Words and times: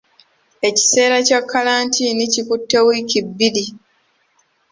Ekisera 0.69 1.15
kya 1.27 1.39
kkalantiini 1.43 2.25
kitutte 2.33 2.77
wiiki 2.85 3.19
bbiri. 3.27 3.65